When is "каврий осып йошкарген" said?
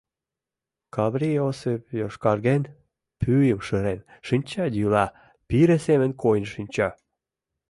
0.95-2.63